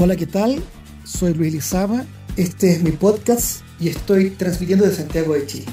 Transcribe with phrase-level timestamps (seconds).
[0.00, 0.62] Hola, ¿qué tal?
[1.02, 5.64] Soy Luis Lizama, este es mi podcast y estoy transmitiendo de Santiago de Chile.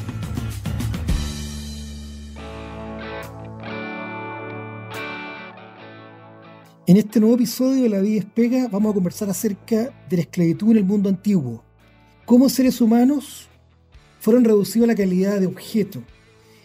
[6.88, 10.72] En este nuevo episodio de La Vida Espega vamos a conversar acerca de la esclavitud
[10.72, 11.64] en el mundo antiguo.
[12.26, 13.48] Cómo seres humanos
[14.20, 16.02] fueron reducidos a la calidad de objeto.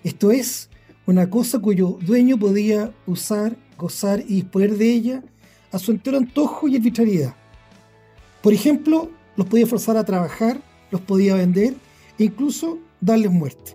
[0.02, 0.70] Esto es,
[1.04, 5.22] una cosa cuyo dueño podía usar, gozar y disponer de ella
[5.72, 7.34] a su entero antojo y arbitrariedad.
[8.42, 11.74] Por ejemplo, los podía forzar a trabajar, los podía vender
[12.18, 13.74] e incluso darles muerte.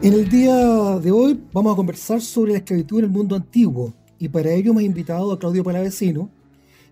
[0.00, 3.94] En el día de hoy vamos a conversar sobre la esclavitud en el mundo antiguo
[4.18, 6.30] y para ello hemos invitado a Claudio Palavecino,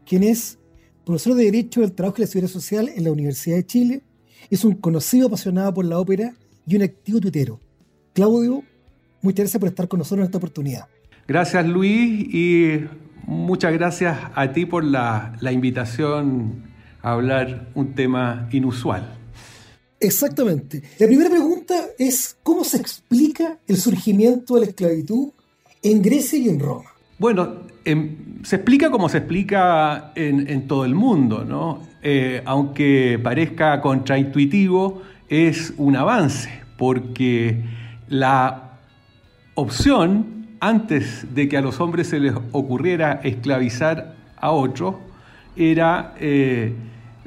[0.05, 0.59] quien es
[1.05, 4.03] profesor de Derecho del Trabajo y la Seguridad Social en la Universidad de Chile,
[4.51, 6.35] es un conocido apasionado por la ópera
[6.67, 7.61] y un activo tuitero.
[8.13, 8.65] Claudio,
[9.21, 10.89] muchas gracias por estar con nosotros en esta oportunidad.
[11.29, 12.87] Gracias Luis y
[13.27, 16.65] muchas gracias a ti por la, la invitación
[17.03, 19.19] a hablar un tema inusual.
[20.01, 20.83] Exactamente.
[20.99, 25.31] La primera pregunta es, ¿cómo se explica el surgimiento de la esclavitud
[25.83, 26.91] en Grecia y en Roma?
[27.19, 31.81] Bueno, em, se explica como se explica en, en todo el mundo, ¿no?
[32.03, 37.63] Eh, aunque parezca contraintuitivo, es un avance, porque
[38.09, 38.81] la
[39.55, 44.95] opción, antes de que a los hombres se les ocurriera esclavizar a otros,
[45.57, 46.15] era...
[46.19, 46.73] Eh,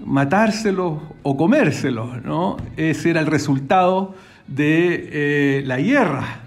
[0.04, 2.58] matárselos o comérselos, ¿no?
[2.78, 4.14] Ese era el resultado
[4.48, 6.42] de eh, la guerra.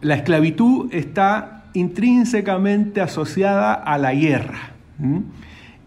[0.00, 4.72] La esclavitud está intrínsecamente asociada a la guerra.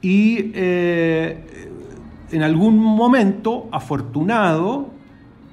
[0.02, 1.69] Y eh,
[2.31, 4.91] en algún momento, afortunado,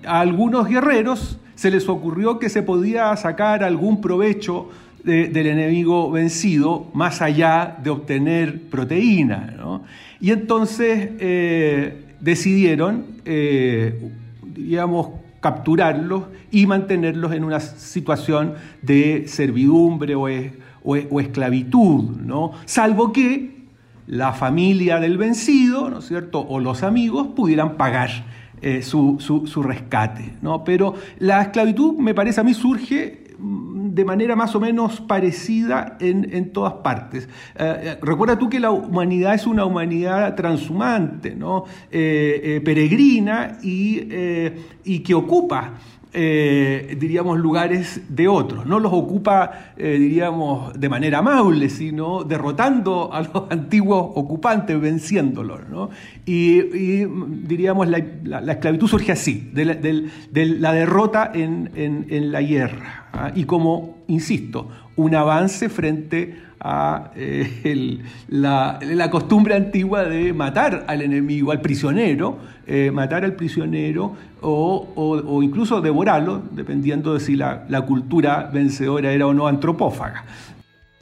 [0.07, 4.71] a algunos guerreros se les ocurrió que se podía sacar algún provecho
[5.05, 9.53] del enemigo vencido más allá de obtener proteína.
[9.59, 9.83] ¿no?
[10.23, 14.11] Y entonces eh, decidieron, eh,
[14.43, 15.09] digamos,
[15.41, 22.53] capturarlos y mantenerlos en una situación de servidumbre o, esclavitud, ¿no?
[22.65, 23.67] Salvo que
[24.07, 28.09] la familia del vencido, ¿no es cierto?, o los amigos pudieran pagar
[28.63, 30.65] eh, su, su, rescate, ¿no?
[30.65, 36.53] Pero la esclavitud, me parece a mí, surge de manera más o menos parecida en,
[36.53, 37.27] todas partes.
[37.55, 41.65] Eh, eh, recuerda tú que la humanidad es una humanidad transhumante, ¿no?
[41.91, 44.03] Peregrina y,
[44.85, 45.75] y que ocupa
[46.13, 48.67] eh, diríamos, lugares de otros.
[48.67, 55.61] No los ocupa, eh, diríamos, de manera amable, sino derrotando a los antiguos ocupantes, venciéndolos.
[56.27, 57.99] Y, diríamos, la,
[58.53, 63.07] esclavitud surge así, de la, derrota en, la guerra.
[63.13, 63.31] ¿ah?
[63.35, 71.53] Y como, insisto, un avance frente a eh, la, costumbre antigua de matar al enemigo,
[71.53, 72.39] al prisionero,
[72.73, 79.35] eh, matar al prisionero o, incluso devorarlo, dependiendo de si la, cultura vencedora era o
[79.35, 80.25] no antropófaga.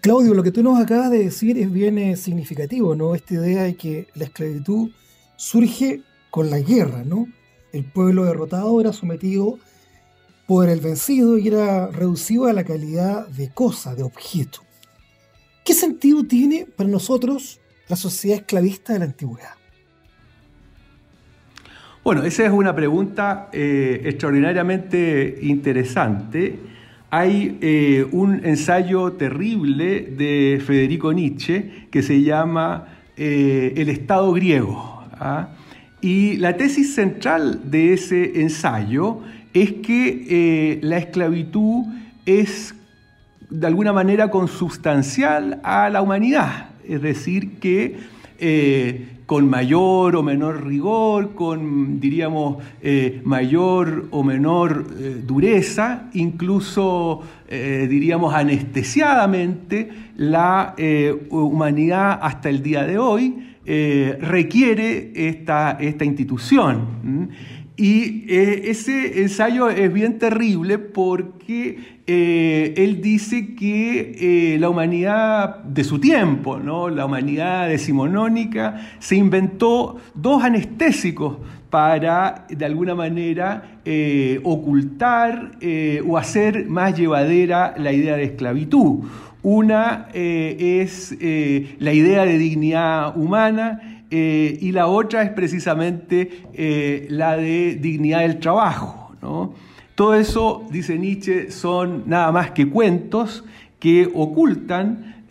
[0.01, 3.15] Claudio, lo que tú nos acabas de decir es bien eh, significativo, ¿no?
[3.15, 4.93] Esta idea de que la esclavitud
[5.37, 7.27] surge con la guerra, ¿no?
[7.75, 9.59] El pueblo derrotado era sometido
[10.47, 14.61] por el vencido y era reducido a la calidad de cosa, de objeto.
[15.67, 19.58] ¿Qué sentido tiene para nosotros la sociedad esclavista de la antigüedad?
[22.09, 26.59] Bueno, esa es una pregunta eh, extraordinariamente interesante.
[27.11, 35.05] Hay eh, un ensayo terrible de Federico Nietzsche que se llama eh, El Estado griego.
[35.21, 35.51] ¿ah?
[36.01, 39.21] Y la tesis central de ese ensayo
[39.53, 41.85] es que la esclavitud
[42.25, 42.75] es
[43.51, 47.99] de alguna manera consubstancial a la humanidad, es decir, que
[49.28, 58.33] con mayor o menor rigor, con, diríamos, eh, mayor o menor eh, dureza, incluso, diríamos,
[58.34, 60.75] anestesiadamente, la
[61.29, 67.31] humanidad hasta el día de hoy requiere esta, esta institución.
[67.76, 75.84] Y ese ensayo es bien terrible porque eh, él dice que eh, la humanidad de
[75.84, 76.88] su tiempo, ¿no?
[76.88, 81.37] la humanidad decimonónica, se inventó dos anestésicos
[81.69, 85.58] para, de alguna manera, eh, ocultar
[86.06, 89.00] o hacer más llevadera la idea de esclavitud.
[89.43, 96.46] Una es la idea de dignidad humana y la otra es precisamente
[97.10, 99.14] la de dignidad del trabajo.
[99.20, 99.68] ¿no?
[99.99, 103.45] Todo eso, dice Nietzsche, son nada más que cuentos
[103.81, 105.25] que ocultan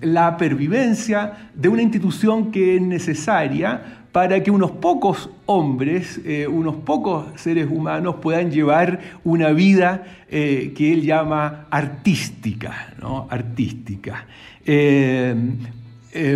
[0.00, 6.74] la pervivencia de una institución que es necesaria para que unos pocos hombres, eh, unos
[6.78, 12.94] pocos seres humanos puedan llevar una vida eh, que él llama artística.
[13.00, 13.28] ¿no?
[13.30, 14.26] artística.
[14.66, 15.36] Eh,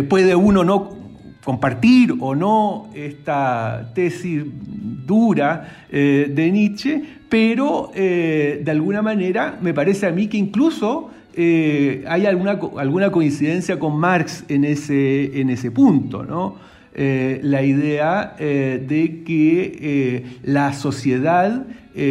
[0.07, 1.02] puede uno no
[1.43, 4.43] compartir o no esta tesis
[5.05, 12.59] dura de Nietzsche, pero de alguna manera me parece a mí que incluso hay alguna,
[12.77, 16.23] alguna coincidencia con Marx en ese, en ese punto.
[16.23, 16.55] ¿no?
[16.95, 21.65] Eh, la idea eh, de que eh, la sociedad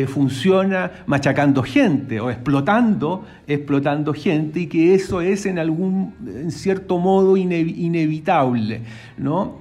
[0.06, 6.98] funciona machacando gente o explotando, explotando gente y que eso es en algún en cierto
[6.98, 8.82] modo inevitable.
[9.18, 9.58] ¿no?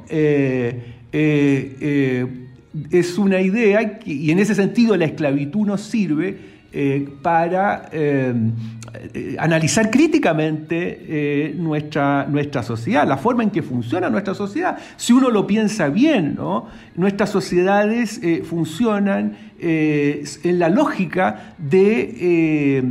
[2.91, 6.50] es una idea y en ese sentido la esclavitud nos sirve
[7.21, 7.89] para
[9.03, 10.75] eh, analizar críticamente
[11.07, 14.77] eh, nuestra, nuestra sociedad, la forma en que funciona nuestra sociedad.
[14.97, 16.37] Si uno lo piensa bien,
[16.95, 22.83] nuestras sociedades eh, funcionan en la lógica de,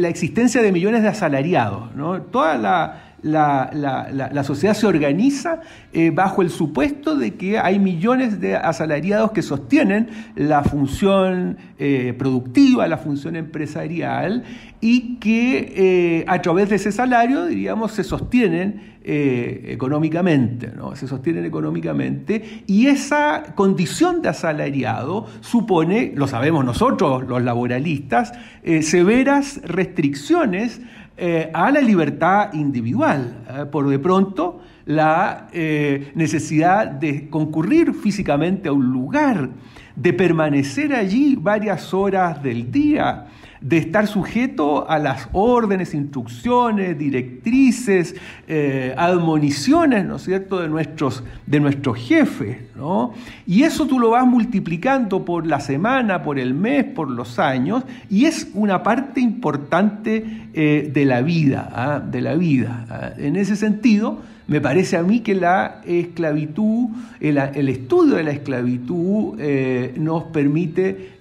[0.00, 1.90] la existencia de millones de asalariados.
[2.30, 5.60] Toda la, la, sociedad se organiza
[5.92, 12.14] eh, bajo el supuesto de que hay millones de asalariados que sostienen la función eh,
[12.18, 14.44] productiva, la función empresarial,
[14.80, 20.94] y que eh, a través de ese salario, diríamos, se sostienen económicamente, ¿no?
[20.94, 28.32] se sostienen económicamente, y esa condición de asalariado supone, lo sabemos nosotros los laboralistas,
[28.62, 30.80] severas restricciones
[31.24, 33.44] eh, a la libertad individual.
[33.48, 39.50] Eh, por de pronto, la eh, necesidad de concurrir físicamente a un lugar,
[39.94, 43.26] de permanecer allí varias horas del día,
[43.62, 48.16] de estar sujeto a las órdenes, instrucciones, directrices,
[48.48, 53.14] eh, admoniciones, ¿no es cierto?, de nuestros, de nuestros jefes, ¿no?
[53.46, 57.84] Y eso tú lo vas multiplicando por la semana, por el mes, por los años,
[58.10, 62.00] y es una parte importante eh, de la vida, ¿ah?
[62.00, 62.86] de la vida.
[62.90, 63.10] ¿ah?
[63.16, 66.88] En ese sentido, me parece a mí que la esclavitud,
[67.20, 71.12] el, estudio de la esclavitud eh, nos permite,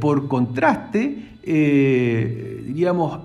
[0.00, 3.20] por contraste, eh, digamos,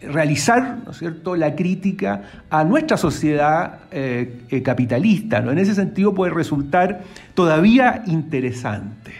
[0.00, 1.36] realizar ¿no es cierto?
[1.36, 5.40] la crítica a nuestra sociedad eh, eh, capitalista.
[5.40, 5.52] ¿no?
[5.52, 7.04] En ese sentido puede resultar
[7.34, 9.12] todavía interesante.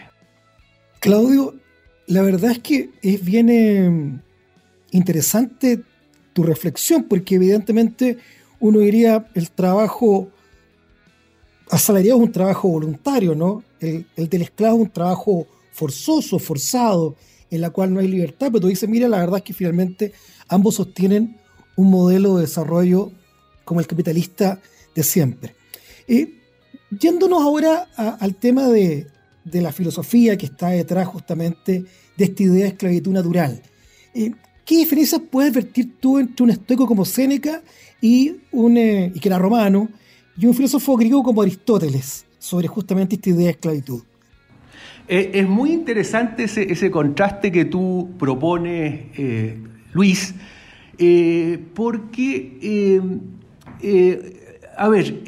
[0.99, 1.55] Claudio,
[2.07, 4.21] la verdad es que es bien
[4.91, 5.81] interesante
[6.33, 8.17] tu reflexión, porque evidentemente
[8.59, 10.29] uno diría el trabajo
[11.69, 13.63] asalariado es un trabajo voluntario, ¿no?
[13.79, 17.15] El, el del esclavo es un trabajo forzoso, forzado,
[17.53, 20.11] en la cual no hay libertad, pero tú dices, mira, la verdad es que finalmente
[20.47, 21.37] ambos sostienen
[21.75, 23.11] un modelo de desarrollo
[23.63, 24.59] como el capitalista
[24.95, 25.55] de siempre.
[26.07, 26.33] Eh,
[26.99, 29.07] yéndonos ahora al tema de,
[29.51, 31.85] la filosofía que está detrás justamente
[32.17, 33.61] de esta idea de esclavitud natural.
[34.15, 34.31] Eh,
[34.65, 37.61] ¿Qué diferencias puedes vertir tú entre un estoico como Séneca
[38.01, 39.89] y, un, eh, y que era romano
[40.35, 44.01] y un filósofo griego como Aristóteles sobre justamente esta idea de esclavitud?
[45.07, 49.57] Eh, es muy interesante ese, contraste que tú propones, eh,
[49.91, 50.33] Luis,
[50.97, 53.01] eh, porque,
[54.77, 55.21] a ver,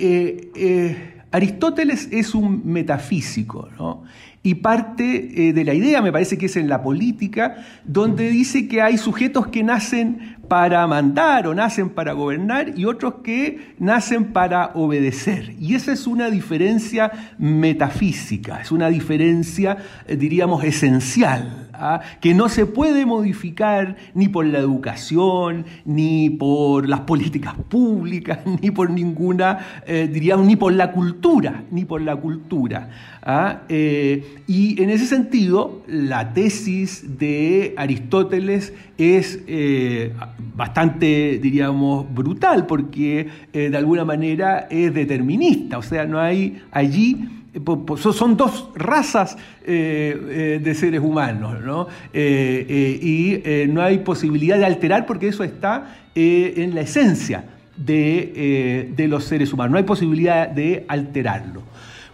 [1.32, 4.04] Aristóteles es un metafísico, ¿no?
[4.46, 8.80] Y parte de la idea, me parece que es en la política, donde dice que
[8.82, 14.72] hay sujetos que nacen para mandar o nacen para gobernar y otros que nacen para
[14.76, 15.56] obedecer.
[15.60, 21.62] Y esa es una diferencia metafísica, es una diferencia, eh, diríamos, esencial.
[21.78, 22.02] ¿ah?
[22.22, 28.72] que no se puede modificar ni por la educación, ni por las políticas públicas, ni
[28.72, 32.90] por ninguna, eh, diríamos, ni por la cultura, ni por la cultura.
[33.24, 33.64] ¿ah?
[33.68, 40.14] Eh, y en ese sentido, la tesis de Aristóteles es eh,
[40.56, 48.12] bastante, diríamos, brutal, porque de alguna manera es determinista, o sea, no hay allí eh,
[48.12, 51.88] son dos razas eh, eh, de seres humanos, ¿no?
[52.14, 57.46] y no hay posibilidad de alterar porque eso está en la esencia
[57.78, 61.64] de, los seres humanos, no hay posibilidad de alterarlo.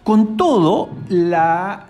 [0.04, 1.90] Con todo, la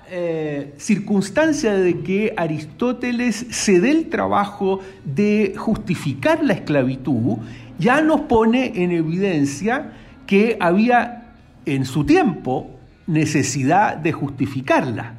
[0.77, 7.37] circunstancia de que Aristóteles se dé el trabajo de justificar la esclavitud
[7.79, 9.93] ya nos pone en evidencia
[10.27, 11.33] que había
[11.65, 12.69] en su tiempo
[13.07, 15.15] necesidad de justificarla.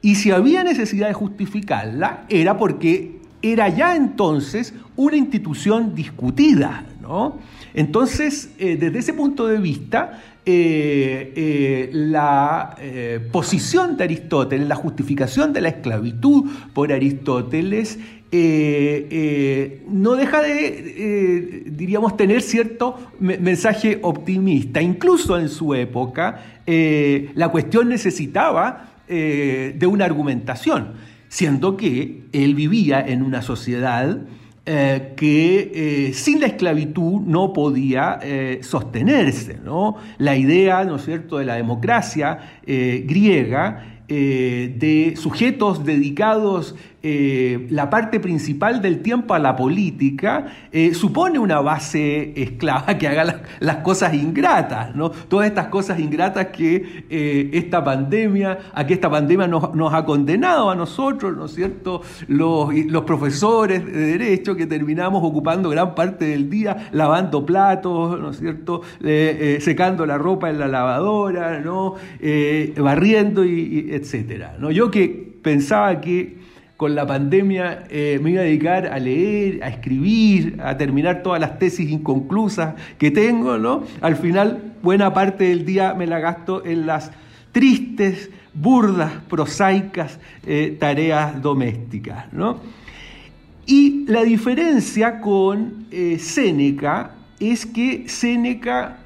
[0.00, 6.84] Y si había necesidad de justificarla, era porque era ya entonces una institución discutida.
[7.74, 12.76] Entonces, eh, desde ese punto de vista, eh, eh, la
[13.32, 17.98] posición de Aristóteles, la justificación de la esclavitud por Aristóteles,
[19.88, 24.82] no deja de, diríamos, tener cierto mensaje optimista.
[24.82, 30.94] Incluso en su época, la cuestión necesitaba de una argumentación,
[31.28, 34.18] siendo que él vivía en una sociedad
[34.66, 39.58] eh, que eh, sin la esclavitud no podía eh, sostenerse.
[39.62, 39.96] ¿no?
[40.16, 48.18] La idea, ¿no es cierto?, de la democracia griega, de sujetos dedicados eh, la parte
[48.18, 54.14] principal del tiempo a la política eh, supone una base esclava que haga las cosas
[54.14, 55.10] ingratas, ¿no?
[55.10, 60.70] Todas estas cosas ingratas que eh, esta pandemia, a que esta pandemia nos, ha condenado
[60.70, 62.00] a nosotros, ¿no es cierto?
[62.26, 62.72] Los,
[63.04, 68.80] profesores de derecho que terminamos ocupando gran parte del día lavando platos, ¿no es cierto?
[69.60, 71.96] secando la ropa en la lavadora, ¿no?
[72.78, 74.70] barriendo y, etcétera, ¿no?
[74.70, 76.43] Yo que pensaba que
[76.84, 81.40] con la pandemia eh, me iba a dedicar a leer, a escribir, a terminar todas
[81.40, 83.84] las tesis inconclusas que tengo, ¿no?
[84.02, 87.10] Al final, buena parte del día me la gasto en las
[87.52, 92.60] tristes, burdas, prosaicas eh, tareas domésticas, ¿no?
[93.64, 98.98] Y la diferencia con eh, Séneca es que Séneca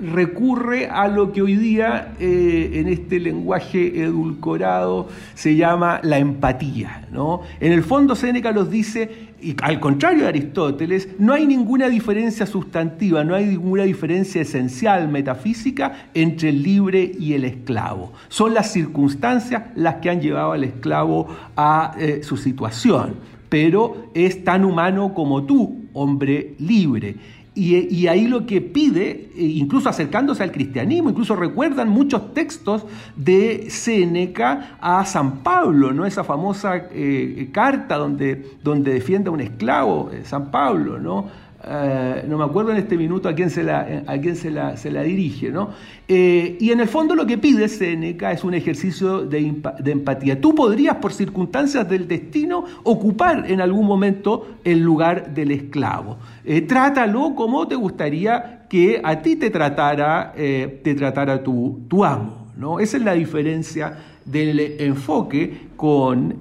[0.00, 7.06] recurre a lo que hoy día eh, en este lenguaje edulcorado se llama la empatía.
[7.12, 7.42] ¿no?
[7.60, 12.46] En el fondo Séneca los dice, y al contrario de Aristóteles, no hay ninguna diferencia
[12.46, 18.12] sustantiva, no hay ninguna diferencia esencial metafísica entre el libre y el esclavo.
[18.28, 23.16] Son las circunstancias las que han llevado al esclavo a eh, su situación,
[23.48, 27.16] pero es tan humano como tú, hombre libre.
[27.62, 32.86] Y, ahí lo que pide, eh, incluso acercándose al cristianismo, incluso recuerdan muchos textos
[33.16, 36.06] de Séneca a San Pablo, ¿no?
[36.06, 41.26] esa famosa eh, carta donde, donde defiende a un esclavo, eh, San Pablo, ¿no?
[41.62, 44.78] Eh, no me acuerdo en este minuto a quién se la, a quién se la,
[44.78, 45.70] se la dirige, ¿no?
[46.08, 49.38] Eh, y en el fondo lo que pide Seneca es un ejercicio de,
[49.84, 50.40] empatía.
[50.40, 56.16] Tú podrías, por circunstancias del destino, ocupar en algún momento el lugar del esclavo.
[56.46, 62.52] Eh, trátalo como te gustaría que a ti te tratara, te tratara tu, tu amo,
[62.56, 62.80] ¿no?
[62.80, 66.36] Esa es la diferencia del enfoque con,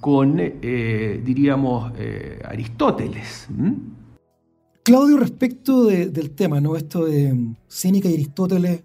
[0.00, 1.92] con diríamos,
[2.44, 3.48] Aristóteles.
[4.88, 6.74] Claudio, respecto del tema, ¿no?
[6.74, 8.84] Esto de Cínica y Aristóteles,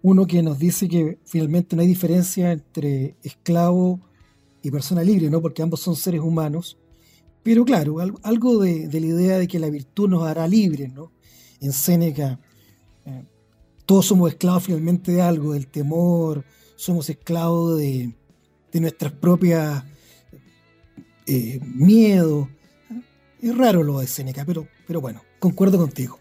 [0.00, 3.98] uno que nos dice que finalmente no hay diferencia entre esclavo
[4.62, 5.42] y persona libre, ¿no?
[5.42, 6.78] Porque ambos son seres humanos.
[7.42, 11.10] Pero claro, algo de, la idea de que la virtud nos hará libres, ¿no?
[11.60, 12.38] En Séneca,
[13.04, 13.24] eh,
[13.84, 16.44] todos somos esclavos finalmente de algo, del temor,
[16.76, 18.14] somos esclavos de,
[18.74, 19.82] nuestras propias
[21.26, 22.46] eh, miedos.
[23.40, 26.18] Es raro lo de Séneca, pero pero bueno, concuerdo contigo.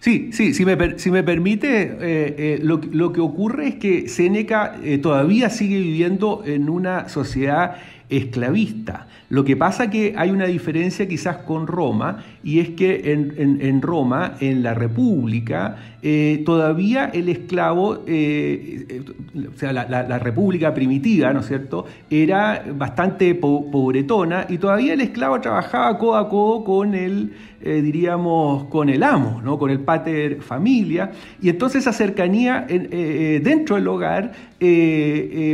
[0.00, 2.80] Sí, sí, si me, si me permite, eh, eh, lo,
[3.12, 7.76] que ocurre es que Séneca eh, todavía sigue viviendo en una sociedad
[8.08, 9.06] esclavista.
[9.28, 14.34] Lo que pasa que hay una diferencia quizás con Roma, y es que en, Roma,
[14.38, 21.40] en la República, eh, todavía el esclavo, eh, eh, o sea, la, República primitiva, ¿no
[21.40, 27.32] es cierto?, era bastante pobretona y todavía el esclavo trabajaba codo a codo con el,
[27.60, 31.10] diríamos, con el amo, ¿no?, con el pater familia,
[31.42, 34.30] y entonces esa cercanía dentro del hogar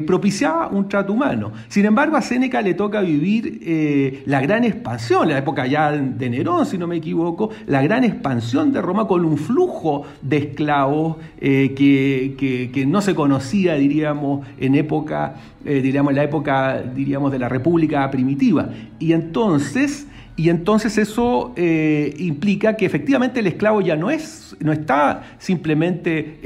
[0.06, 1.52] propiciaba un trato humano.
[1.68, 6.66] Sin embargo, a Le toca vivir eh, la gran expansión, la época ya de Nerón,
[6.66, 11.72] si no me equivoco, la gran expansión de Roma con un flujo de esclavos eh,
[11.76, 18.10] que, no se conocía, diríamos, en época, eh, diríamos, la época, diríamos, de la República
[18.10, 18.70] primitiva.
[18.98, 20.08] Y entonces...
[20.34, 26.40] Y entonces eso implica que efectivamente el esclavo ya no es, no está simplemente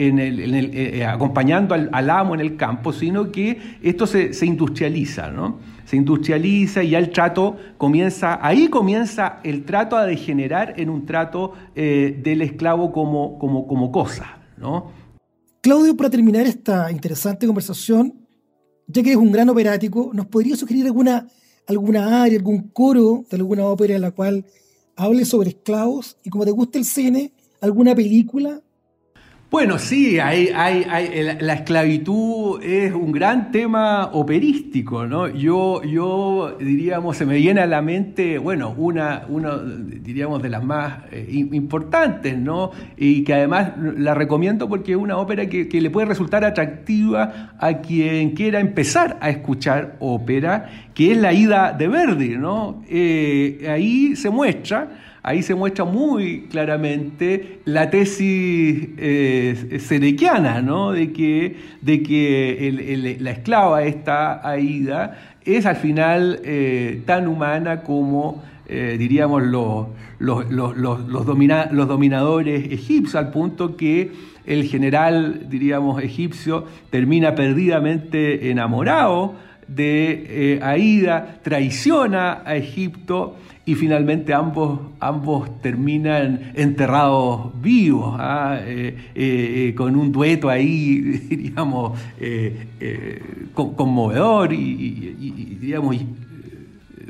[1.07, 5.61] acompañando al, amo en el campo, sino que esto se, se industrializa, ¿no?
[5.87, 11.07] Se industrializa y ya el trato comienza, ahí comienza el trato a degenerar en un
[11.07, 14.39] trato eh, del esclavo como, como, como cosa.
[14.59, 14.91] ¿no?
[15.63, 18.15] Claudio, para terminar esta interesante conversación,
[18.89, 21.29] ya que eres un gran operático, ¿nos podría sugerir alguna,
[21.69, 24.45] alguna área, algún coro de alguna ópera en la cual
[24.97, 26.19] hable sobre esclavos?
[26.25, 28.61] Y como te gusta el cine, alguna película
[29.49, 30.85] Bueno, sí, hay, hay,
[31.41, 35.29] la esclavitud es un gran tema operístico, ¿no?
[35.29, 40.65] Yo, yo, diríamos, se me viene a la mente, bueno, una, uno, diríamos, de las
[40.65, 42.73] más eh, importantes, ¿no?
[42.97, 47.79] Y que además la recomiendo porque es una ópera que, le puede resultar atractiva a
[47.79, 52.83] quien quiera empezar a escuchar ópera, que es la ida de Verdi, ¿no?
[52.89, 54.89] Eh, ahí se muestra
[55.27, 60.93] ahí se muestra muy claramente la tesis eh, senequiana, ¿no?
[60.93, 68.45] de que, de que la esclava, esta Aida, es al final eh, tan humana como,
[68.69, 69.89] eh, diríamos, los,
[70.21, 74.13] los, los, dominadores egipcios, al punto que
[74.47, 79.35] el general, diríamos, egipcio termina perdidamente enamorado
[79.69, 83.37] de Aida, traiciona a Egipto
[83.69, 88.61] y finalmente ambos, ambos terminan enterrados vivos, ¿ah?
[88.61, 91.99] eh, eh, eh, con un dueto ahí, digamos,
[93.55, 95.97] conmovedor y, digamos,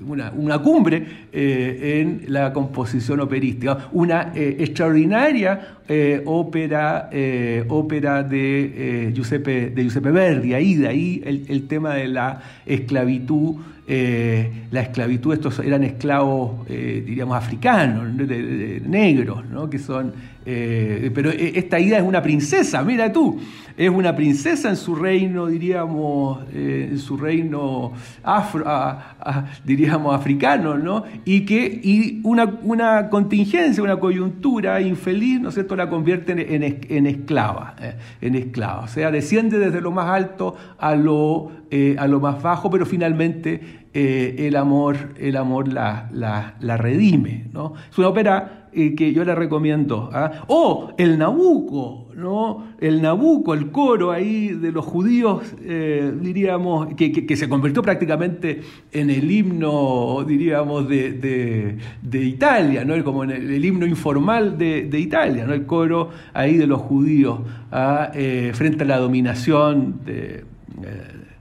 [0.06, 5.78] una, cumbre en la composición operística, una extraordinaria
[6.24, 7.10] ópera,
[7.68, 13.56] ópera de, Giuseppe, de Giuseppe Verdi, ahí de ahí el tema de la esclavitud
[13.88, 18.12] eh, la esclavitud, estos eran esclavos, eh, diríamos, africanos,
[18.84, 19.70] negros, ¿no?
[19.70, 20.12] que son,
[20.44, 23.38] eh, pero esta ida es una princesa, mira tú,
[23.76, 27.92] es una princesa en su reino, diríamos, en su reino
[28.24, 28.64] afro,
[29.64, 31.04] diríamos, africano, ¿no?
[31.24, 37.06] y que y una, una, contingencia, una coyuntura infeliz, ¿no es cierto?, la convierte en,
[37.06, 37.76] esclava,
[38.20, 41.52] en esclava, o sea, desciende desde lo más alto a lo,
[41.98, 47.46] a lo más bajo, pero finalmente eh, el amor, el amor la, la, redime.
[47.54, 47.72] ¿no?
[47.90, 50.10] Es una ópera eh, que yo la recomiendo.
[50.12, 50.44] ¿ah?
[50.48, 52.74] O el Nabucco, ¿no?
[52.78, 58.60] el Nabucco, el coro ahí de los judíos, eh, diríamos, que, se convirtió prácticamente
[58.92, 61.78] en el himno, diríamos, de,
[62.12, 63.02] Italia, ¿no?
[63.02, 65.54] como el, himno informal de, Italia, ¿no?
[65.54, 67.40] el coro ahí de los judíos
[67.72, 68.10] ¿ah?
[68.52, 70.44] frente a la dominación de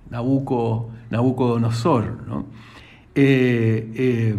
[0.10, 2.26] Nabucco Nabucodonosor.
[2.28, 2.46] ¿no?
[3.15, 4.36] Eh, eh,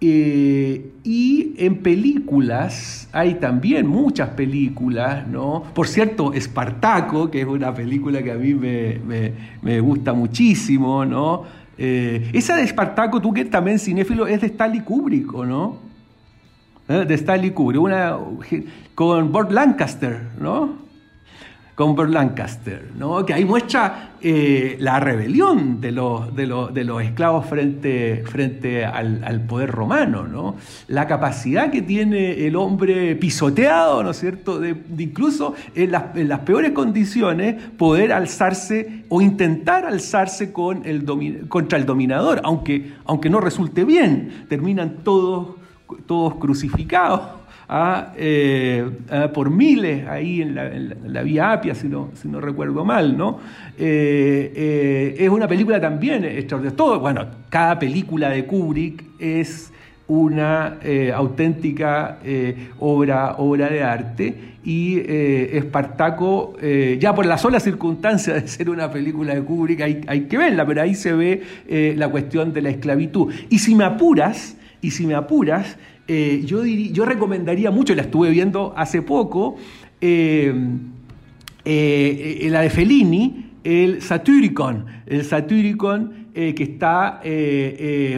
[0.00, 5.62] eh, y en películas, hay también muchas películas, ¿no?
[5.74, 11.62] Por cierto, Espartaco, que es una película que a mí me, gusta muchísimo, ¿no?
[11.78, 15.78] esa de Espartaco, tú que también cinéfilo, es de Stanley Kubrick, ¿no?
[16.86, 18.16] De Stanley Kubrick, una,
[18.94, 20.76] con Burt Lancaster, ¿no?
[21.74, 23.24] Con Burt Lancaster, ¿no?
[23.24, 29.40] que ahí muestra eh, la rebelión de los, de de los esclavos frente, frente al,
[29.48, 30.56] poder romano, ¿no?
[30.88, 36.28] la capacidad que tiene el hombre pisoteado, ¿no es cierto?, de, incluso en las, en
[36.28, 41.02] las, peores condiciones poder alzarse o intentar alzarse con el
[41.48, 45.56] contra el dominador, aunque, aunque no resulte bien, terminan todos,
[46.06, 47.41] todos crucificados.
[48.16, 48.84] Eh,
[49.32, 50.54] por miles ahí en
[51.06, 53.38] la, vía Apia, si no, recuerdo mal, ¿no?
[53.78, 56.76] Eh, eh, es una película también extraordinaria.
[56.76, 59.72] Todo, bueno, cada película de Kubrick es
[60.06, 60.78] una
[61.14, 62.18] auténtica
[62.78, 66.56] obra, obra de arte y Espartaco,
[66.98, 70.66] ya por la sola circunstancia de ser una película de Kubrick, hay, hay que verla,
[70.66, 73.32] pero ahí se ve la cuestión de la esclavitud.
[73.48, 78.30] Y si me apuras, y si me apuras, eh, yo, yo recomendaría mucho, la estuve
[78.30, 79.56] viendo hace poco,
[80.00, 80.52] eh,
[81.64, 87.20] eh, la de Fellini, el Satyricon, el Satyricon que está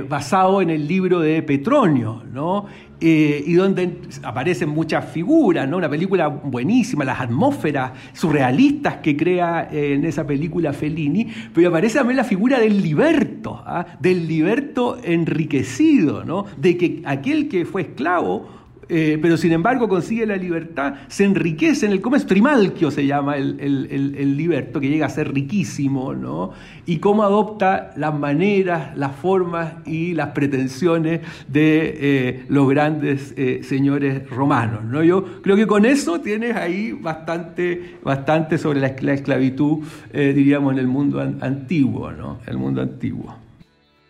[0.09, 2.67] basado en el libro de Petronio, ¿no?
[3.07, 5.77] Eh, y donde aparecen muchas figuras, ¿no?
[5.77, 11.99] Una película buenísima, las atmósferas surrealistas que crea eh, en esa película Fellini, pero aparece
[11.99, 13.85] también la figura del liberto, ¿ah?
[14.01, 16.47] del liberto enriquecido, ¿no?
[16.57, 21.87] De que aquel que fue esclavo eh, pero sin embargo consigue la libertad, se enriquece
[21.87, 22.29] en el comercio.
[22.29, 26.53] Trimalquio se llama el, liberto, que llega a ser riquísimo, ¿no?
[26.87, 33.61] Y cómo adopta las maneras, las formas y las pretensiones de eh, los grandes eh,
[33.63, 35.03] señores romanos, ¿no?
[35.03, 40.87] Yo creo que con eso tienes ahí bastante, bastante sobre la, esclavitud, diríamos, en el
[40.87, 42.39] mundo antiguo, ¿no?
[42.47, 43.44] El mundo antiguo.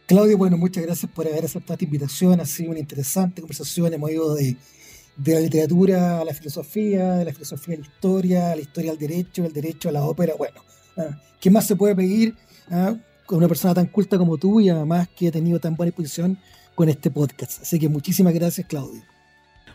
[0.06, 2.38] Claudio, bueno, muchas gracias por haber aceptado esta invitación.
[2.38, 3.94] Ha sido una interesante conversación.
[3.94, 4.56] Hemos ido de,
[5.24, 8.98] la literatura a la filosofía, de la filosofía a la historia, a la historia al
[8.98, 10.34] derecho, del derecho a la ópera.
[10.36, 10.60] Bueno,
[10.98, 12.34] ah, ¿qué más se puede pedir
[12.70, 15.88] ah, con una persona tan culta como tú y además que ha tenido tan buena
[15.88, 16.36] exposición
[16.74, 17.62] con este podcast?
[17.62, 19.13] Así que muchísimas gracias, Claudio.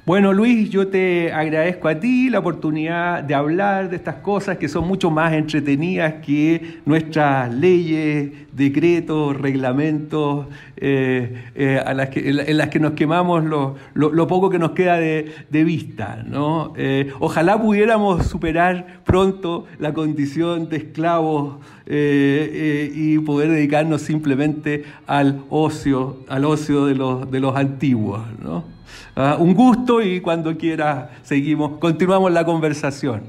[0.06, 4.68] Bueno, Luis, yo te agradezco a ti la oportunidad de hablar de estas cosas que
[4.68, 12.94] son mucho más entretenidas que nuestras leyes, decretos, reglamentos, eh, eh, en las que nos
[12.94, 16.24] quemamos lo, poco que nos queda de, vista.
[16.26, 16.74] ¿no?
[16.76, 26.18] Eh, ojalá pudiéramos superar pronto la condición de esclavos y poder dedicarnos simplemente al ocio,
[26.30, 28.22] al ocio de los, de los antiguos.
[28.42, 28.79] ¿no?
[29.16, 33.24] Ah, un gusto y cuando quiera seguimos, continuamos la conversación.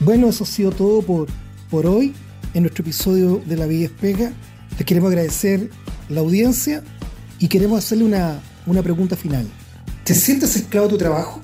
[0.00, 1.28] Bueno, eso ha sido todo por,
[1.70, 2.14] por hoy
[2.54, 4.32] en nuestro episodio de La Vida Espega.
[4.76, 5.70] Les queremos agradecer
[6.08, 6.82] la audiencia
[7.38, 9.46] y queremos hacerle una, una pregunta final.
[10.04, 11.40] ¿Te sientes esclavo de tu trabajo?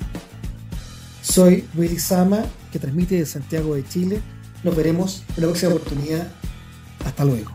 [1.20, 4.20] Soy Luis Sama, que transmite de Santiago de Chile.
[4.62, 6.28] Nos veremos en la próxima oportunidad.
[7.04, 7.50] Hasta luego.